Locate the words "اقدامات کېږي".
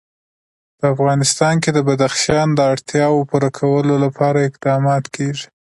4.49-5.47